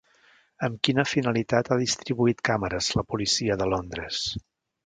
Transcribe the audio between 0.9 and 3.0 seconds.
finalitat ha distribuït càmeres